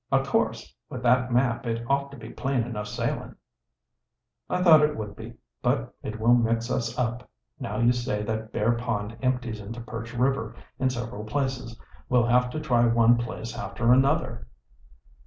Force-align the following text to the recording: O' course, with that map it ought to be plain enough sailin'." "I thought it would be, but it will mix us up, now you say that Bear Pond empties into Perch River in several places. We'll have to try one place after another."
O' 0.11 0.23
course, 0.23 0.75
with 0.89 1.03
that 1.03 1.31
map 1.31 1.67
it 1.67 1.85
ought 1.87 2.09
to 2.09 2.17
be 2.17 2.31
plain 2.31 2.63
enough 2.63 2.87
sailin'." 2.87 3.35
"I 4.49 4.63
thought 4.63 4.81
it 4.81 4.97
would 4.97 5.15
be, 5.15 5.35
but 5.61 5.93
it 6.01 6.19
will 6.19 6.33
mix 6.33 6.71
us 6.71 6.97
up, 6.97 7.29
now 7.59 7.77
you 7.77 7.91
say 7.91 8.23
that 8.23 8.51
Bear 8.51 8.71
Pond 8.71 9.15
empties 9.21 9.59
into 9.61 9.79
Perch 9.79 10.15
River 10.15 10.55
in 10.79 10.89
several 10.89 11.23
places. 11.23 11.79
We'll 12.09 12.25
have 12.25 12.49
to 12.49 12.59
try 12.59 12.83
one 12.87 13.19
place 13.19 13.55
after 13.55 13.93
another." 13.93 14.47